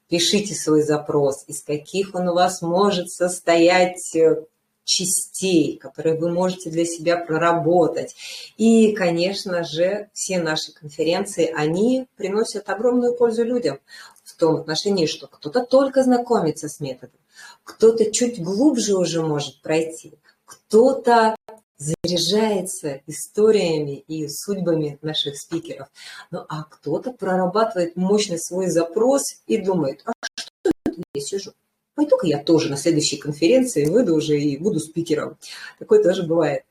пишите 0.07 0.53
свой 0.53 0.83
запрос, 0.83 1.43
из 1.47 1.63
каких 1.63 2.15
он 2.15 2.29
у 2.29 2.33
вас 2.33 2.61
может 2.61 3.09
состоять 3.09 4.15
э, 4.15 4.45
частей, 4.87 5.77
которые 5.77 6.17
вы 6.17 6.31
можете 6.31 6.69
для 6.69 6.85
себя 6.85 7.17
проработать. 7.17 8.15
И, 8.55 8.93
конечно 8.93 9.63
же, 9.63 10.09
все 10.13 10.39
наши 10.39 10.71
конференции, 10.73 11.53
они 11.55 12.07
приносят 12.15 12.69
огромную 12.69 13.13
пользу 13.13 13.43
людям 13.43 13.79
в 14.23 14.35
том 14.35 14.55
отношении, 14.55 15.05
что 15.05 15.27
кто-то 15.27 15.65
только 15.65 16.03
знакомится 16.03 16.69
с 16.69 16.79
методом, 16.79 17.19
кто-то 17.63 18.11
чуть 18.11 18.41
глубже 18.41 18.95
уже 18.95 19.21
может 19.21 19.61
пройти, 19.61 20.13
кто-то 20.45 21.35
заряжается 21.77 23.01
историями 23.07 24.03
и 24.07 24.27
судьбами 24.29 24.97
наших 25.01 25.37
спикеров. 25.37 25.89
Ну 26.31 26.45
а 26.47 26.63
кто-то 26.63 27.11
прорабатывает 27.11 27.97
мощный 27.97 28.39
свой 28.39 28.67
запрос 28.67 29.23
и 29.47 29.57
думает, 29.57 30.01
а 30.05 30.13
что 30.33 30.71
я 31.13 31.21
сижу? 31.21 31.51
Пойду-ка 31.97 32.27
я 32.27 32.43
тоже 32.43 32.69
на 32.69 32.77
следующей 32.77 33.17
конференции 33.17 33.89
выйду 33.89 34.13
уже 34.13 34.39
и 34.39 34.55
буду 34.55 34.79
спикером. 34.79 35.35
Такое 35.79 36.03
тоже 36.03 36.27
бывает. 36.27 36.63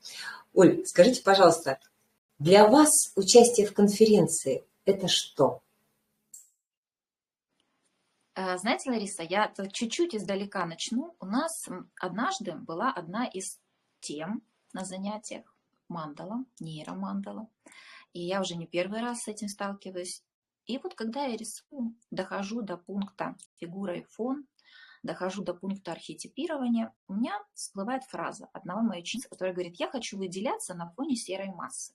Оль, 0.55 0.87
скажите, 0.87 1.21
пожалуйста, 1.21 1.81
для 2.39 2.69
вас 2.69 3.11
участие 3.17 3.67
в 3.67 3.75
конференции– 3.75 4.63
это 4.85 5.09
что? 5.09 5.63
Э, 8.37 8.57
знаете, 8.59 8.89
Лариса, 8.89 9.25
я 9.25 9.53
чуть-чуть 9.73 10.15
издалека 10.15 10.65
начну. 10.65 11.17
У 11.19 11.27
нас 11.27 11.67
однажды 12.01 12.53
была 12.53 12.93
одна 12.93 13.27
из 13.27 13.59
тем, 13.99 14.45
на 14.73 14.85
занятиях 14.85 15.57
мандала, 15.89 16.45
нейромандала. 16.61 17.49
И 18.13 18.23
я 18.23 18.41
уже 18.41 18.55
не 18.55 18.69
первый 18.69 19.01
раз 19.01 19.23
с 19.23 19.29
этим 19.29 19.49
сталкиваюсь. 19.49 20.23
И 20.67 20.79
вот 20.79 20.95
когда 20.95 21.25
я 21.25 21.37
рисую, 21.37 21.97
дохожу 22.13 22.63
до 22.63 22.77
пункта 22.77 23.35
фигура 23.57 23.97
и 23.97 24.05
фон, 24.05 24.47
дохожу 25.07 25.43
до 25.43 25.55
пункта 25.55 25.93
архетипирования, 25.93 26.95
у 27.09 27.15
меня 27.15 27.39
всплывает 27.55 28.05
фраза 28.05 28.49
одного 28.53 28.83
моей 28.83 29.03
ученицы, 29.03 29.29
которая 29.29 29.55
говорит, 29.55 29.77
я 29.79 29.89
хочу 29.89 30.19
выделяться 30.19 30.75
на 30.75 30.91
фоне 30.91 31.17
серой 31.17 31.49
массы. 31.49 31.95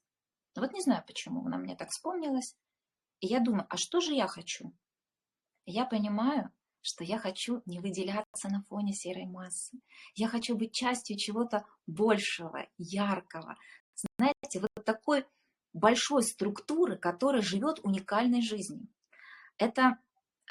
Вот 0.56 0.74
не 0.74 0.82
знаю, 0.82 1.04
почему 1.06 1.45
она 1.45 1.58
мне 1.58 1.76
так 1.76 1.89
вспомнилась. 1.89 2.56
И 3.19 3.28
я 3.28 3.39
думаю, 3.39 3.67
а 3.69 3.78
что 3.78 4.02
же 4.02 4.13
я 4.13 4.28
хочу? 4.28 4.74
я 5.65 5.86
понимаю, 5.86 6.52
что 6.82 7.04
я 7.04 7.19
хочу 7.19 7.62
не 7.65 7.80
выделяться 7.80 8.50
на 8.50 8.63
фоне 8.63 8.93
серой 8.93 9.26
массы. 9.26 9.80
Я 10.15 10.28
хочу 10.28 10.58
быть 10.58 10.74
частью 10.74 11.17
чего-то 11.17 11.65
большего, 11.86 12.67
яркого. 12.78 13.56
Знаете, 14.17 14.60
вот 14.60 14.84
такой 14.84 15.26
большой 15.74 16.24
структуры, 16.24 16.97
которая 16.97 17.41
живет 17.41 17.80
уникальной 17.84 18.41
жизнью. 18.41 18.88
Это 19.58 20.00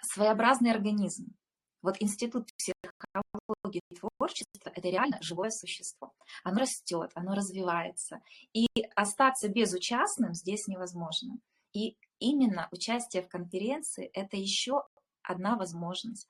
своеобразный 0.03 0.71
организм. 0.71 1.35
Вот 1.83 1.97
институт 2.01 2.51
психологии 2.57 3.81
и 3.91 3.95
творчества– 3.95 4.71
это 4.75 4.89
реально 4.89 5.19
живое 5.23 5.51
существо. 5.51 6.13
Оно 6.45 6.61
растет, 6.61 7.11
оно 7.15 7.35
развивается. 7.35 8.21
И 8.53 8.67
остаться 8.95 9.49
безучастным 9.49 10.35
здесь 10.35 10.67
невозможно. 10.67 11.39
И 11.73 11.97
именно 12.19 12.69
участие 12.71 13.23
в 13.23 13.29
конференции– 13.29 14.11
это 14.13 14.37
еще 14.37 14.83
одна 15.23 15.57
возможность 15.57 16.29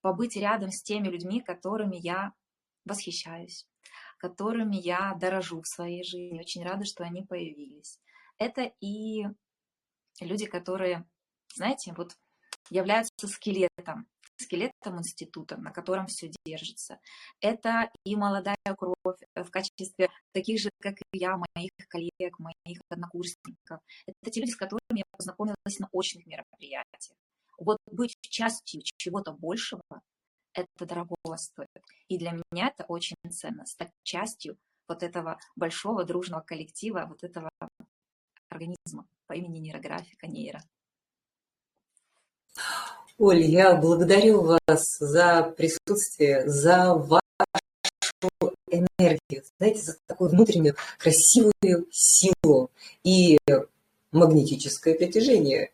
побыть 0.00 0.36
рядом 0.36 0.70
с 0.70 0.82
теми 0.82 1.08
людьми, 1.08 1.40
которыми 1.40 1.96
я 1.96 2.32
восхищаюсь, 2.84 3.68
которыми 4.18 4.76
я 4.76 5.14
дорожу 5.14 5.60
в 5.62 5.68
своей 5.68 6.02
жизни. 6.02 6.40
Очень 6.40 6.64
рада, 6.64 6.84
что 6.84 7.04
они 7.04 7.22
появились. 7.22 8.00
Это 8.38 8.72
и 8.80 9.26
люди, 10.20 10.46
которые, 10.46 11.06
знаете, 11.54 11.92
вот 11.96 12.16
являются 12.70 13.28
скелетом, 13.28 14.08
скелетом 14.40 14.98
института, 14.98 15.56
на 15.56 15.70
котором 15.70 16.06
все 16.06 16.30
держится. 16.44 16.98
Это 17.40 17.90
и 18.04 18.16
молодая 18.16 18.56
кровь 18.76 19.18
в 19.34 19.50
качестве 19.50 20.10
таких 20.32 20.60
же, 20.60 20.70
как 20.80 20.94
и 21.12 21.18
я, 21.18 21.36
моих 21.36 21.70
коллег, 21.88 22.38
моих 22.38 22.80
однокурсников. 22.88 23.80
Это 24.06 24.30
те 24.30 24.40
люди, 24.40 24.50
с 24.50 24.56
которыми 24.56 24.98
я 24.98 25.04
познакомилась 25.16 25.78
на 25.78 25.88
очных 25.92 26.26
мероприятиях 26.26 27.16
вот 27.60 27.78
быть 27.86 28.16
частью 28.22 28.82
чего-то 28.96 29.32
большего, 29.32 29.82
это 30.52 30.66
дорогого 30.86 31.36
стоит. 31.36 31.68
И 32.08 32.18
для 32.18 32.32
меня 32.32 32.68
это 32.68 32.84
очень 32.88 33.16
ценно, 33.30 33.66
стать 33.66 33.92
частью 34.02 34.58
вот 34.88 35.02
этого 35.02 35.38
большого 35.54 36.04
дружного 36.04 36.40
коллектива, 36.40 37.06
вот 37.06 37.22
этого 37.22 37.48
организма 38.48 39.06
по 39.26 39.34
имени 39.34 39.58
нейрографика, 39.58 40.26
нейро. 40.26 40.60
Оль, 43.20 43.44
я 43.44 43.74
благодарю 43.74 44.40
вас 44.40 44.96
за 44.98 45.52
присутствие, 45.54 46.48
за 46.48 46.94
вашу 46.94 47.20
энергию, 48.70 49.42
знаете, 49.58 49.82
за 49.82 49.96
такую 50.06 50.30
внутреннюю 50.30 50.74
красивую 50.96 51.86
силу 51.90 52.70
и 53.04 53.36
магнетическое 54.10 54.94
притяжение. 54.94 55.70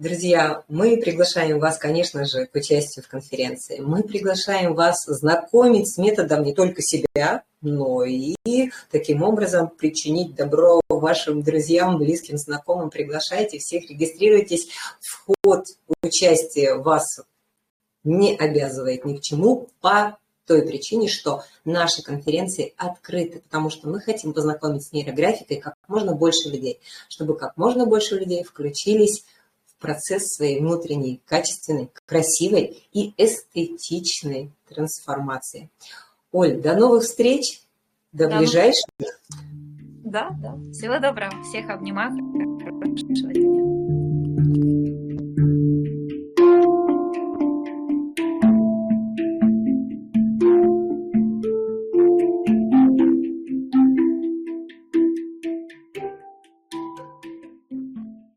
Друзья, 0.00 0.62
мы 0.68 0.96
приглашаем 0.96 1.58
вас, 1.58 1.76
конечно 1.76 2.24
же, 2.24 2.46
к 2.46 2.54
участию 2.54 3.04
в 3.04 3.08
конференции. 3.08 3.80
Мы 3.80 4.04
приглашаем 4.04 4.76
вас 4.76 5.04
знакомить 5.04 5.92
с 5.92 5.98
методом 5.98 6.44
не 6.44 6.54
только 6.54 6.82
себя, 6.82 7.42
но 7.62 8.04
и 8.04 8.36
таким 8.92 9.24
образом 9.24 9.68
причинить 9.68 10.36
добро 10.36 10.80
вашим 10.88 11.42
друзьям, 11.42 11.98
близким, 11.98 12.38
знакомым. 12.38 12.90
Приглашайте 12.90 13.58
всех, 13.58 13.90
регистрируйтесь. 13.90 14.68
Вход, 15.00 15.64
участие 16.00 16.76
вас 16.76 17.18
не 18.04 18.36
обязывает 18.36 19.04
ни 19.04 19.16
к 19.16 19.20
чему 19.20 19.68
по 19.80 20.16
той 20.46 20.62
причине, 20.62 21.08
что 21.08 21.42
наши 21.64 22.04
конференции 22.04 22.72
открыты, 22.76 23.40
потому 23.40 23.68
что 23.68 23.88
мы 23.88 23.98
хотим 23.98 24.32
познакомить 24.32 24.86
с 24.86 24.92
нейрографикой 24.92 25.56
как 25.56 25.74
можно 25.88 26.14
больше 26.14 26.50
людей, 26.50 26.78
чтобы 27.08 27.36
как 27.36 27.56
можно 27.56 27.84
больше 27.84 28.14
людей 28.14 28.44
включились 28.44 29.24
процесс 29.78 30.34
своей 30.34 30.60
внутренней, 30.60 31.20
качественной, 31.24 31.90
красивой 32.06 32.82
и 32.92 33.14
эстетичной 33.16 34.50
трансформации. 34.68 35.70
Оль, 36.32 36.60
до 36.60 36.74
новых 36.76 37.04
встреч, 37.04 37.62
до 38.12 38.28
да, 38.28 38.38
ближайших. 38.38 38.84
Да, 40.04 40.30
да. 40.40 40.56
Всего 40.72 40.98
доброго. 40.98 41.42
Всех 41.44 41.70
обнимаю. 41.70 42.10
Хорошего 42.62 43.32
дня. 43.32 43.67